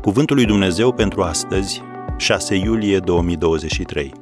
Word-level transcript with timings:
Cuvântul 0.00 0.36
lui 0.36 0.44
Dumnezeu 0.44 0.92
pentru 0.92 1.22
astăzi, 1.22 1.82
6 2.16 2.54
iulie 2.54 2.98
2023. 2.98 4.12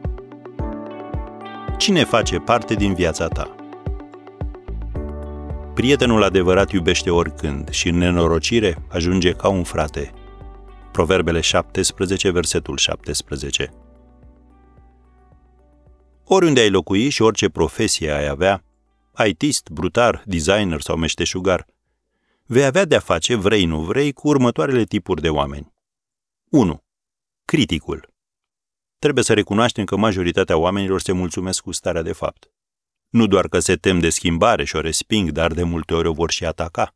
Cine 1.77 2.05
face 2.05 2.37
parte 2.37 2.75
din 2.75 2.95
viața 2.95 3.29
ta? 3.29 3.55
Prietenul 5.75 6.23
adevărat 6.23 6.71
iubește 6.71 7.11
oricând 7.11 7.71
și 7.71 7.89
în 7.89 7.99
nenorocire 7.99 8.87
ajunge 8.89 9.33
ca 9.33 9.49
un 9.49 9.63
frate. 9.63 10.13
Proverbele 10.93 11.41
17, 11.41 12.31
versetul 12.31 12.77
17. 12.77 13.71
Oriunde 16.25 16.61
ai 16.61 16.71
locui 16.71 17.09
și 17.09 17.23
orice 17.23 17.49
profesie 17.49 18.11
ai 18.11 18.27
avea, 18.27 18.65
ITist, 19.27 19.69
brutar, 19.73 20.23
designer 20.27 20.81
sau 20.81 20.97
meșteșugar, 20.97 21.67
vei 22.51 22.65
avea 22.65 22.85
de-a 22.85 23.01
face, 23.01 23.35
vrei 23.35 23.65
nu 23.65 23.81
vrei, 23.83 24.13
cu 24.13 24.29
următoarele 24.29 24.85
tipuri 24.85 25.21
de 25.21 25.29
oameni. 25.29 25.73
1. 26.51 26.85
Criticul. 27.45 28.15
Trebuie 28.99 29.25
să 29.25 29.35
recunoaștem 29.35 29.85
că 29.85 29.97
majoritatea 29.97 30.57
oamenilor 30.57 31.01
se 31.01 31.13
mulțumesc 31.13 31.63
cu 31.63 31.73
starea 31.73 32.03
de 32.03 32.13
fapt. 32.13 32.51
Nu 33.09 33.27
doar 33.27 33.49
că 33.49 33.59
se 33.59 33.77
tem 33.77 33.99
de 33.99 34.11
schimbare 34.11 34.65
și 34.65 34.77
o 34.77 34.81
resping, 34.81 35.31
dar 35.31 35.53
de 35.53 35.63
multe 35.63 35.95
ori 35.95 36.09
o 36.09 36.13
vor 36.13 36.31
și 36.31 36.45
ataca. 36.45 36.95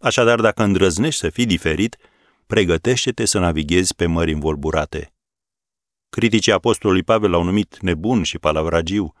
Așadar, 0.00 0.40
dacă 0.40 0.62
îndrăznești 0.62 1.20
să 1.20 1.30
fii 1.30 1.46
diferit, 1.46 1.96
pregătește-te 2.46 3.24
să 3.24 3.38
navighezi 3.38 3.94
pe 3.94 4.06
mări 4.06 4.32
învolburate. 4.32 5.14
Criticii 6.08 6.52
apostolului 6.52 7.02
Pavel 7.02 7.30
l-au 7.30 7.42
numit 7.42 7.80
nebun 7.80 8.22
și 8.22 8.38
palavragiu. 8.38 9.14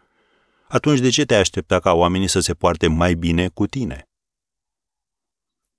Atunci 0.68 0.98
de 0.98 1.08
ce 1.08 1.24
te 1.24 1.34
aștepta 1.34 1.80
ca 1.80 1.92
oamenii 1.92 2.28
să 2.28 2.40
se 2.40 2.54
poarte 2.54 2.86
mai 2.86 3.14
bine 3.14 3.48
cu 3.48 3.66
tine? 3.66 4.08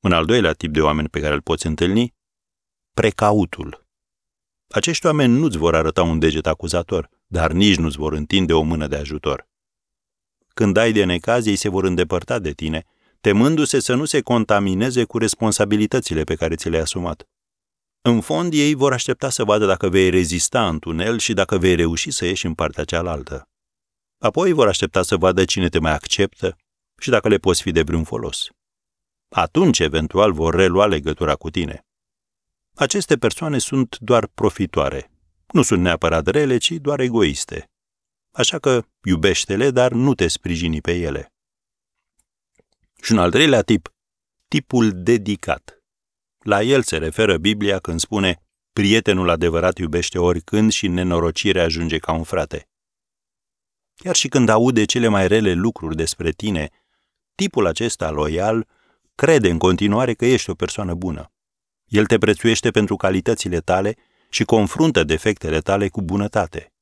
Un 0.06 0.11
al 0.11 0.25
doilea 0.25 0.53
tip 0.53 0.73
de 0.73 0.81
oameni 0.81 1.09
pe 1.09 1.20
care 1.20 1.34
îl 1.34 1.42
poți 1.42 1.66
întâlni, 1.66 2.14
precautul. 2.94 3.86
Acești 4.70 5.06
oameni 5.06 5.38
nu-ți 5.38 5.58
vor 5.58 5.75
arăta 5.75 6.03
un 6.03 6.20
deget 6.20 6.45
acuzator, 6.48 7.09
dar 7.28 7.52
nici 7.52 7.75
nu-ți 7.75 7.98
vor 7.98 8.14
întinde 8.14 8.53
o 8.53 8.61
mână 8.61 8.88
de 8.88 8.95
ajutor. 8.95 9.48
Când 10.53 10.78
ai 10.78 10.92
de 10.92 11.03
necaz, 11.03 11.45
ei 11.45 11.56
se 11.56 11.70
vor 11.70 11.83
îndepărta 11.83 12.39
de 12.39 12.52
tine, 12.52 12.86
temându-se 13.22 13.80
să 13.80 13.94
nu 13.95 14.06
se 14.06 14.22
contamineze 14.22 15.03
cu 15.03 15.17
responsabilitățile 15.17 16.23
pe 16.23 16.36
care 16.36 16.56
ți 16.56 16.70
le-ai 16.70 16.81
asumat. 16.81 17.28
În 18.02 18.22
fond, 18.22 18.53
ei 18.53 18.73
vor 18.73 18.94
aștepta 18.94 19.30
să 19.30 19.44
vadă 19.44 19.66
dacă 19.66 19.89
vei 19.89 20.09
rezista 20.09 20.67
în 20.67 20.80
tunel 20.80 21.20
și 21.20 21.33
dacă 21.33 21.58
vei 21.58 21.76
reuși 21.76 22.11
să 22.11 22.26
ieși 22.26 22.45
în 22.45 22.53
partea 22.53 22.83
cealaltă. 22.83 23.50
Apoi 24.17 24.52
vor 24.52 24.67
aștepta 24.67 25.02
să 25.02 25.17
vadă 25.17 25.45
cine 25.45 25.70
te 25.70 25.80
mai 25.80 25.94
acceptă 25.94 26.58
și 26.98 27.09
dacă 27.09 27.28
le 27.28 27.38
poți 27.38 27.61
fi 27.61 27.72
de 27.72 27.81
vreun 27.81 28.03
folos. 28.03 28.50
Atunci, 29.38 29.80
eventual, 29.80 30.33
vor 30.33 30.53
relua 30.53 30.86
legătura 30.86 31.36
cu 31.36 31.50
tine. 31.50 31.86
Aceste 32.75 33.17
persoane 33.17 33.58
sunt 33.58 33.97
doar 34.00 34.27
profitoare. 34.27 35.11
Nu 35.52 35.61
sunt 35.61 35.81
neapărat 35.81 36.27
rele, 36.27 36.58
ci 36.58 36.72
doar 36.72 37.00
egoiste. 37.00 37.69
Așa 38.31 38.59
că 38.59 38.86
iubește-le, 39.03 39.72
dar 39.72 39.92
nu 39.92 40.14
te 40.14 40.27
sprijini 40.27 40.81
pe 40.81 40.94
ele. 40.94 41.33
Și 43.02 43.11
un 43.11 43.17
al 43.17 43.31
treilea 43.31 43.61
tip, 43.61 43.94
tipul 44.47 44.92
dedicat. 45.03 45.83
La 46.39 46.61
el 46.61 46.83
se 46.83 46.97
referă 46.97 47.38
Biblia 47.38 47.80
când 47.80 47.99
spune 47.99 48.42
prietenul 48.73 49.30
adevărat 49.30 49.77
iubește 49.77 50.20
oricând 50.20 50.72
și 50.72 50.88
nenorocirea 50.88 51.64
ajunge 51.64 51.97
ca 51.97 52.11
un 52.11 52.23
frate. 52.23 52.70
Chiar 53.95 54.16
și 54.16 54.27
când 54.27 54.49
aude 54.49 54.86
cele 54.86 55.08
mai 55.08 55.27
rele 55.27 55.53
lucruri 55.53 55.95
despre 55.95 56.31
tine, 56.31 56.70
tipul 57.36 57.66
acesta 57.66 58.11
loial 58.11 58.67
crede 59.16 59.49
în 59.49 59.58
continuare 59.58 60.13
că 60.13 60.25
ești 60.25 60.49
o 60.49 60.53
persoană 60.53 60.94
bună. 60.94 61.31
El 61.85 62.05
te 62.05 62.17
prețuiește 62.17 62.71
pentru 62.71 62.95
calitățile 62.95 63.59
tale 63.59 63.95
și 64.30 64.43
confruntă 64.43 65.03
defectele 65.03 65.59
tale 65.59 65.89
cu 65.89 66.02
bunătate. 66.02 66.73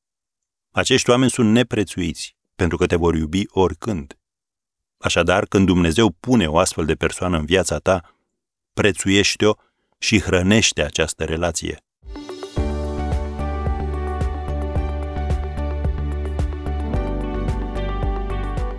Acești 0.70 1.10
oameni 1.10 1.30
sunt 1.30 1.52
neprețuiți, 1.52 2.36
pentru 2.54 2.76
că 2.76 2.86
te 2.86 2.96
vor 2.96 3.14
iubi 3.14 3.42
oricând. 3.48 4.18
Așadar, 4.98 5.46
când 5.46 5.66
Dumnezeu 5.66 6.10
pune 6.10 6.46
o 6.46 6.58
astfel 6.58 6.84
de 6.84 6.94
persoană 6.94 7.38
în 7.38 7.44
viața 7.44 7.78
ta, 7.78 8.16
prețuiește-o 8.72 9.54
și 9.98 10.20
hrănește 10.20 10.84
această 10.84 11.24
relație. 11.24 11.84